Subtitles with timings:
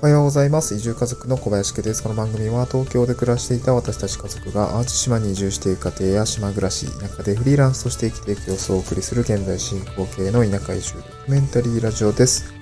[0.00, 0.76] おはようございます。
[0.76, 2.04] 移住家族の小林家です。
[2.04, 12.54] この番組は東京で暮らしていた私たち家族が淡路島に移住している家庭や島暮らし、田舎でフリーランスとして生きていく様子をお送りする現在進行形の田舎移住ドキュメンタリーラジオです。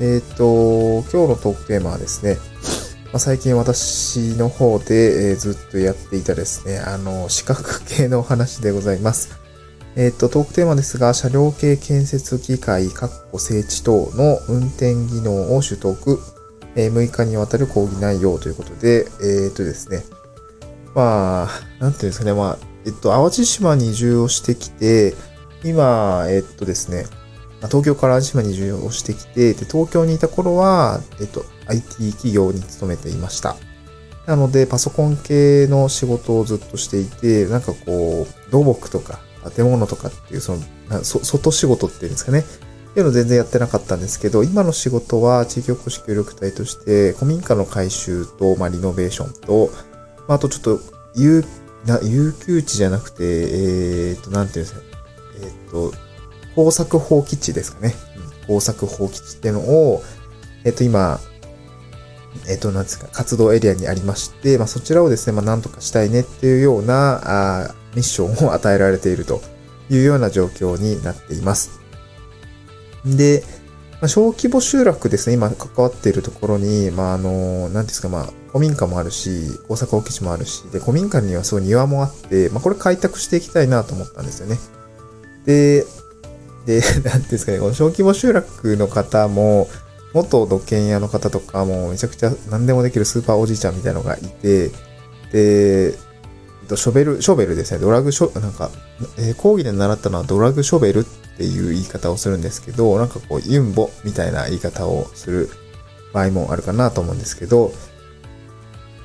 [0.00, 2.38] えっ、と、今日のトークテーマはですね、
[3.12, 9.38] まあ、最近私の方で、えーずっとやっていたですね、あの、資格系のお話でございます。
[9.94, 16.18] えっ、と、トークテーマですが、車両系建設機械、かっこ整地等の運転技能を取得、
[16.76, 20.04] え6日にわたる講義内容ということで、えっ、とですね、
[20.94, 21.48] まあ、
[21.80, 25.14] なんていうんですかね、まあ、えっと、淡路島に移住をしてきて、
[25.64, 27.06] 今、えっとですね、
[27.66, 33.56] 東京から淡路島に移住をしてきて、で、東京にいた頃は、えっと、IT 企業に勤めていました。
[34.26, 39.20] なので、パソコン系の仕事をずっとしていて、なんかこう、土木とか
[39.54, 40.56] 建物とかっていう、そ
[40.90, 42.44] の、そ外仕事っていうんですかね。
[42.92, 49.70] っていうの全然やってなかったんですけど、今の仕事は地域おこし協力隊として、古民家の改修と、まあ、リノベーションと、
[50.28, 50.80] まあ、あとちょっと、
[51.14, 51.44] 有、
[51.86, 54.80] な、有給地じゃなくて、えー、と、なんていうんですか、
[55.40, 55.92] えー、と、
[56.54, 57.94] 工作放棄地ですかね。
[58.42, 60.02] うん、工作放棄地っていうのを、
[60.64, 61.18] えっ、と、今、
[62.46, 69.40] えっ、と、なんですか、活動エリアにありまして、まあ、そちらをですね、まあ、なんとかしたいねっていうような、あーミッションを与えられていると
[69.90, 71.81] いうような状況になっています。
[73.04, 73.42] で、
[74.00, 84.58] まあ、小規模集落ですね、今関わっているところに、まあ、あの、なんですか、まあ、古民家もあるし、工作放棄地もあるし、で、古民家にはすごい庭もあって、まあ、これ開拓していきたいなと思ったんですよね。
[85.46, 85.86] で、
[86.66, 89.68] で、 なんですかね、この小規模集落の方も、
[90.14, 94.70] 元土建屋の方とかもめちゃくちゃ何でもできるスーパーおじいちゃんみたいなのがいて、
[95.32, 95.92] で、
[96.76, 98.70] ショベル、ショベルですね、ドラグショ、なんか、
[99.16, 101.04] えー講義で習ったのはドラグショベルっ
[101.42, 105.50] ていう言い方をするんですけど、なんかこう、ユンボみたいな言い方をする
[106.12, 107.72] 場合もあるかなと思うんですけど、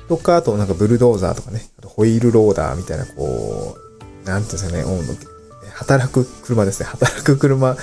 [0.08, 3.76] とか、あとなんかブルドーザーとかね、あとホイールローダーみたいなこ
[4.24, 4.84] う、なんていうんですかね、
[5.74, 7.76] 働く車ですね、働く車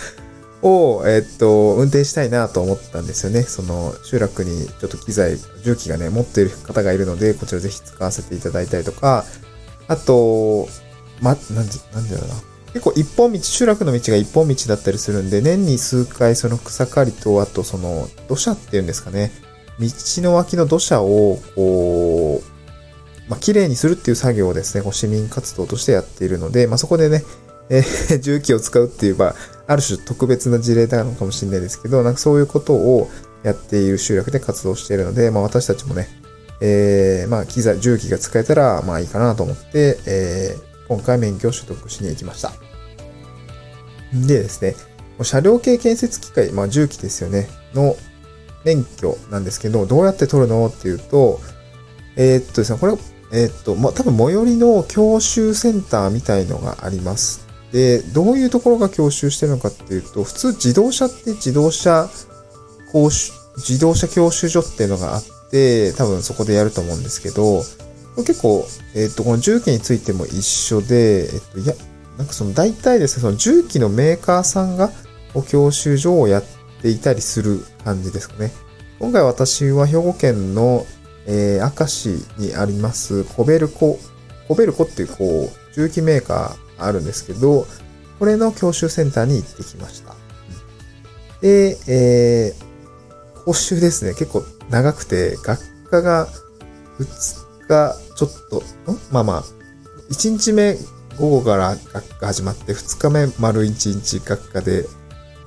[0.62, 3.44] を、えっと、運転したいなと思ったんですよね。
[3.44, 9.26] その、集落にちょっと機材、重機がね、持っている方がいるので、こちらぜひ使わせていただいたりとか、
[9.90, 10.70] あと、
[11.22, 12.55] ま、なんで、なんだろうな。
[12.76, 19.32] 結構一本道、集落の道が一本道だったりするんで、年に数回その草刈りと、あとその土砂っていうんですかね。
[19.80, 19.88] 道
[20.24, 27.24] の脇の土砂を、こう、まあ、綺麗にするっていう作業をですね、こう市民活動としてやっているので、まあ、そこでね、
[27.70, 29.36] えー重機を使うっていう、まあ、
[29.68, 33.10] ある種特別な事例なのかもしれないですけど、なんかそういうことを
[33.44, 36.10] やっている集落で活動しているので、まあ、私たちもね、
[36.60, 42.54] えーまあ、機材、重機が使えたら、まあいいかなと思って、えー今回免許を取得しに行きました。
[44.14, 44.76] でですね、
[45.22, 47.96] 車両系建設機械、まあ重機ですよね、の
[48.64, 51.40] 免許なんですけど、どうやって取るのっていうと、
[52.16, 52.94] えーっとですね、これ、
[53.34, 57.46] えーっと、まあ多分最寄りの教習センターみたいのがあります。
[57.72, 62.10] で、どういうところが教習してるのかっていうと、普通自動車って自動車
[62.92, 67.64] 講習、自動車教習所っていうのがあって、多分そこでやると思うんですけど、
[68.24, 68.66] 結構、
[68.96, 71.74] えっ、と、この重機についても一緒で、えっ、と、いや、
[72.18, 74.92] なんかその大体ですね、その重機のメーカーさんが
[75.34, 76.44] お教習所をやっ
[76.82, 78.52] ていたりする感じですかね。
[79.00, 80.86] 今回私は兵庫県の、
[81.28, 84.00] えー、明石にあります、コベルコ、
[84.48, 87.68] コベルコっていうこう、重機メーカーあるんですけど、
[88.18, 90.16] これの教習センターに行ってきました。
[91.42, 96.28] で、えー、講習ですね、結構長くて、学科が
[97.00, 98.58] 2日ちょっと、
[98.92, 98.98] ん？
[99.12, 99.44] まあまあ、
[100.10, 100.78] 1日目
[101.18, 104.86] 午後から学科始まって、2日目丸1日学科で、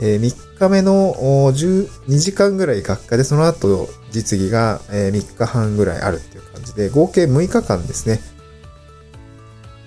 [0.00, 1.14] えー3日目の
[1.52, 8.20] 12時間ぐらい学科で、その後実技が、えー3日半ぐらいあるっていう感じで、合計6日間ですね。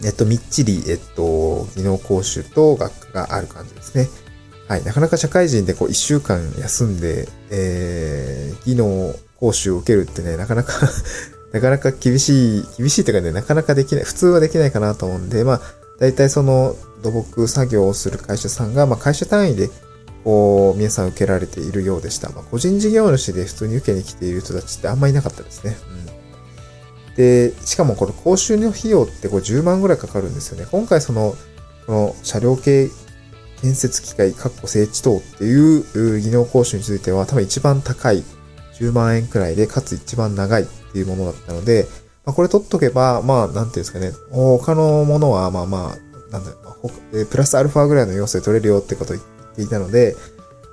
[0.03, 4.10] えっと、みっちり、えっと、技能講習と学科がある感じですね。
[4.68, 4.83] はい。
[4.83, 10.74] なかなか社会人でこう1週間休んで、えー、技能講習を受けるってね、なかなか
[11.51, 15.62] なかなか厳しい、厳しいというかね、なかなかできない、普通はできないかなと思うんで、まあ、
[16.00, 19.69] 大体その土木作業をする会社さんが、まあ、会社単位で、
[20.24, 22.30] こう、皆さん受けられているようでした。
[22.30, 25.75] まあ、個人事業主で普通に受けに来ている人たちってあんまいなかったですね。
[27.09, 27.15] うん。
[27.15, 30.68] で、しかもこの講習の費用ってこう10万ぐらいかかるんですよね。
[30.71, 31.36] 今回その、
[31.88, 32.89] この車両系
[33.62, 38.24] 建設機械、かっこ整地等っていう技能講習については多分一番高い
[38.80, 41.88] 10万円くらいで、かつ一番長いっていうものだったので、
[42.26, 50.16] まあ、これ取っとけば、まあ、なんていうんですかね、他のものは、まあまあ、なんだろう、プラスアルファぐらいの要素で取れるよってことを言っていたので、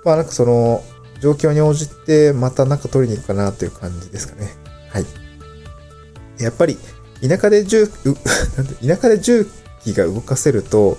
[0.04, 0.82] まあなんかその、
[1.20, 4.50] 状況に応じてまたなんか取りに行くかなという感じですかね。
[4.90, 5.06] はい。
[6.38, 6.78] やっぱり、
[7.20, 7.86] 田舎で重、
[8.86, 9.46] 田舎で重
[9.82, 10.98] 機が動かせると、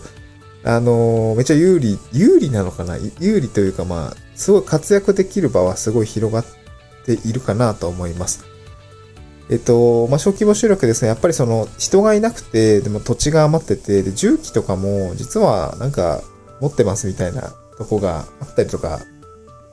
[0.63, 2.97] あのー、めっちゃ有利、有利なのかな？
[3.19, 6.45] 有利というかまあ、すごい活躍できる場はすごい広がっ
[7.05, 8.43] ているかなと思います。
[9.49, 16.21] えっと、まあ、小規模集落ですね、やっぱりその人がいなくて、でも土地が余ってて、で、重機とかも実はなんか
[16.61, 18.99] 持ってますみたいなとこがあったりとか、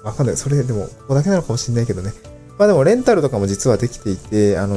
[0.03, 0.37] わかんない。
[0.37, 2.13] それでも、ここだけなのかもしれないけどね。
[2.59, 4.77] まあでもレンタルとかも実はできていて、あの、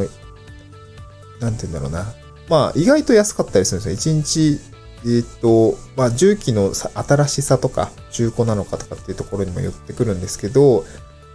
[1.39, 2.13] なんて言うんだろうな。
[2.49, 4.13] まあ意外と安かったりするんですよ。
[4.13, 4.59] 1日、
[5.05, 10.83] えっ、と、まあ重機の新しさとか、中古なのかとかっていうところにも寄ってくるんですけど、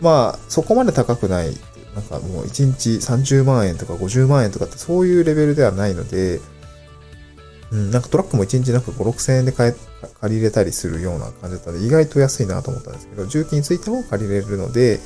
[0.01, 1.57] まあそこまで高くない。
[1.95, 6.41] なんかもう1日30万円とか50万円とかってそういうレベルではないので、
[7.71, 9.75] うん、なんかトラックも1日なんか5、6千円で借
[10.29, 15.01] りれたりするような感じだったので、意外と安いなと思ったんですけど、重機についても借りれるので、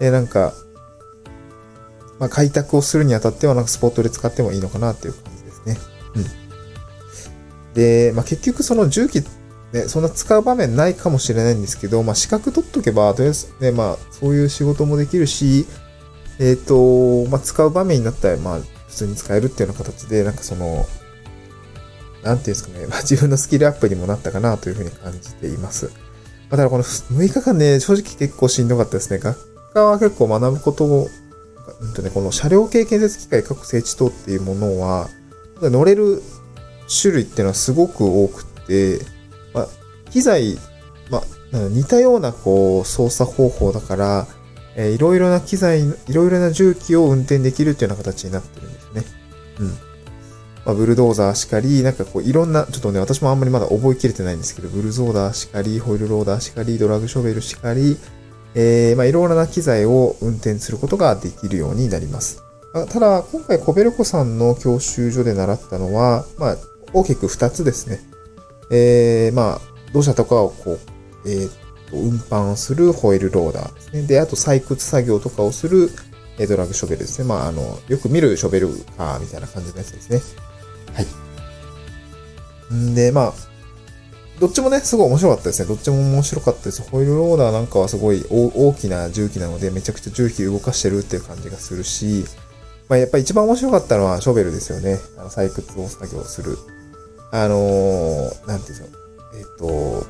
[0.00, 0.52] えなんか、
[2.18, 5.76] まあ、開拓をするにあたっては、なんかスポットで使ってもいいのかなっていう感じですね。
[6.14, 7.74] うん。
[7.74, 9.22] で、まあ、結局その重機、
[9.72, 15.66] ね、そんな使う場面ないかもしれないんですけど、まあ、資格取っとけば、とりあえずね、まあ、そういう仕事もできるし、
[16.38, 20.86] えっ、ー、と、まあ、使う場面になったら、まあ、普通に使えるっていうような形で、なんかその、
[22.22, 25.86] なんていうんですかね、まあ、自分のスキルアップにもなったかなというふうに感じています。
[25.86, 25.92] ま
[26.52, 29.18] あ、ただこの6日間ね、正直結構しんどかったですね。
[29.18, 31.08] 学科は結構学ぶことを、
[31.80, 35.08] うんとね、この車両系建設機械各整地等っていうものは、
[35.62, 36.22] 乗れる
[37.02, 39.00] 種類っていうのはすごく多くて、
[39.54, 39.68] まあ、
[40.10, 40.58] 機材、
[41.10, 41.22] まあ、
[41.52, 44.26] 似たようなこう操作方法だから、
[44.76, 49.02] えー、いろいろな機材、いろいろな重機を運転できるっていうような形になってるんですね。
[49.60, 49.68] うん。
[50.66, 57.96] まあ、ブルドーザーしかり、なんかこういろんな、ちょっとね、私もあんまりまだ覚えきれてないんですけど、ブルゾーダーしかり、ホイールローダーしかり、ドラッグショベルしかり、
[58.54, 62.42] えー、まあ、いろいろな機材を運転することができるようになります。
[62.90, 66.56] ただ、今回コベルコさんの教習所で習ったのは、まあ、
[66.92, 68.00] 大きく2つですね。
[68.70, 69.60] えー、まあ、
[69.92, 70.78] 土砂とかをこう、
[71.30, 71.50] えー、
[71.92, 74.02] 運搬するホイールローダーですね。
[74.02, 75.90] で、あと採掘作業とかをする
[76.46, 77.28] ドラッグショベルですね。
[77.28, 78.68] まあ、あの、よく見るショベル
[78.98, 80.20] カーみたいな感じのやつですね。
[80.92, 82.74] はい。
[82.74, 83.32] んで、まあ、
[84.38, 85.68] どっちもね、すごい面白かったですね。
[85.68, 86.82] どっちも面白かったです。
[86.82, 92.26] ホイールローダーなんかはすごい大きな重機なので、めちゃくちゃ重機動かしてるっていう感じがするし、
[92.88, 94.98] まあ、やっぱり一番面白かったのはショベルですよね。
[95.16, 96.58] あの、採掘を作業する。
[97.32, 98.98] あのー、なんていうんですか。
[99.34, 100.06] えっ、ー、と、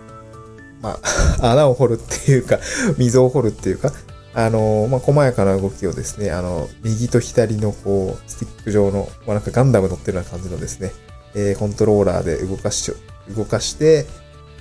[0.86, 1.00] ま
[1.40, 2.60] あ、 穴を掘るっていうか、
[2.96, 3.92] 溝を掘るっていうか、
[4.34, 10.92] あの、まあ、細やかな動きをですね、あの、右と左のこう、スティック状の、まあ、なんかガンダム乗ってるような感じのですね、
[11.34, 12.92] えー、コントローラーで動かし、
[13.36, 14.06] 動かして、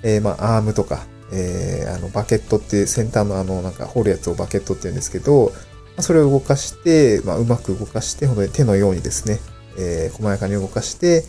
[0.02, 5.54] えー、まあ、アームとか、えー、あの、バケットっていう先端のあの、なんか掘るやつをバケットって言うんですけど、ま
[5.98, 9.40] あ、それを動かして、まあ、うまく動かして、本当に手のようにですね、
[9.78, 11.24] えー、細やかに動かして、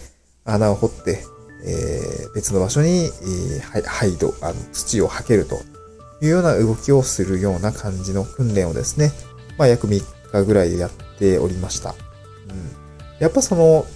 [0.44, 1.24] 穴を掘って、
[1.64, 5.56] えー、別の場所に、えー、ハイド、あの、土を吐けると
[6.20, 9.12] いうような動きをするような感じの訓練をですね、
[9.58, 11.90] まあ、約3日ぐらいやっておりました。
[11.90, 11.96] うん。
[13.18, 13.86] やっぱその、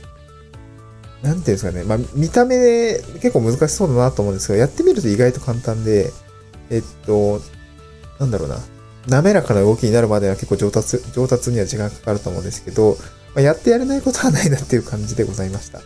[1.22, 1.84] なんていうんですかね。
[1.84, 6.12] まあ、見た目で結構難しそうだなと思うんですけど、やってみると意外と簡単で、
[6.70, 7.40] えっと、
[8.18, 8.58] なんだろうな。
[9.06, 12.96] 滑らかな動きになるまでは結構上達、上達には時間かかると思うんですけど、
[13.34, 15.80] まあ、やってやれないことはないなっていう感じでございました。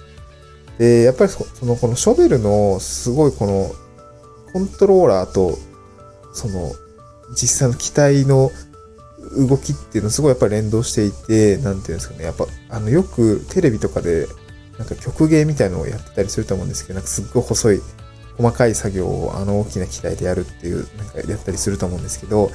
[0.79, 3.71] で、やっぱりその、このショベルのすごいこの、
[4.53, 5.59] コントローラーと、
[6.33, 6.73] その、
[7.31, 8.51] 実際の機体の
[9.37, 12.25] 動きっていうのすごいやっぱり連動していて、なんていうんですかね。
[12.25, 14.29] やっぱ、あの、よくテレビとかで
[14.79, 17.81] なんか曲芸みたいのをやってたりすると思うんですけど、なんかすっごい細い、
[18.37, 22.51] 細かい作業をあの大きな機体でやるっていう、なんかやったりすると思うんですけど、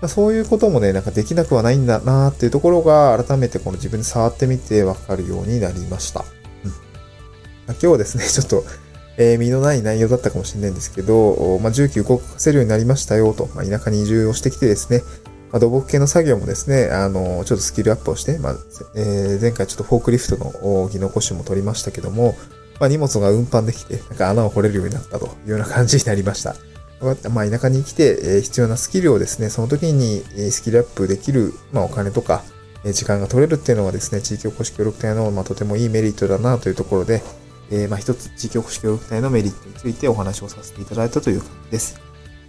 [0.00, 6.24] まあ、そういうこともね、なんかできなくはないんだなっていうところが、改めてこの自分で触ってみてわかるようになりました。
[7.72, 8.64] 今日はですね、 ちょっと、
[9.16, 15.02] えー、身のない内容だったかもしれないんですけど、まあ、重機動かせるようになりましたよと、まあ、田舎に移住をしてきてですね、
[15.52, 18.56] まあ、土木系の作業もですね、あの、ちょっとスキルアップをして、まあ、
[18.94, 22.36] えー、前回ちょっとフォークリフトの技能講習も取りましたけども、
[22.78, 26.56] まあ、荷物が運搬できて、なんか穴を掘れるようになったというような感じになりました。
[27.30, 32.42] まあ、田舎に来て、えー、必要なスキルをですね、その時にスキルアップできる、まあ、お金とか、
[32.84, 37.22] 時間が取れるっていうのはですね、地域おこし協力隊の、まあ、とてもいいメリットだなというところで、
[37.70, 42.00] えー、まあ、一つ地域おこし協力隊のメリットについてお話をさせていただいたという感じです。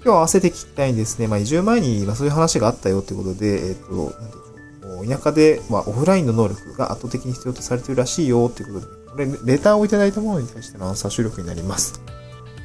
[0.03, 1.27] 今日は合わせて聞きたいんですね。
[1.27, 5.07] まあ、移住前に、まあ、そういう話があったよということで、えっ、ー、と、なんでしょう。
[5.07, 12.01] 田舎で、ま、オフラインの能力が圧倒的に必要とされているらしいよということで、これ、レターをいただいたものに対してのアンサー収録になります。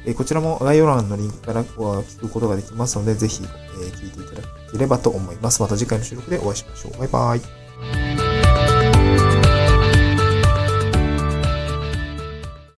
[0.07, 5.61] えこちらも概要欄のリンクから聞くことができますので、ぜひ、え聞いていただければと思います。
[5.61, 6.97] また次回の収録でお会いしましょう。
[6.97, 8.06] バイバイ。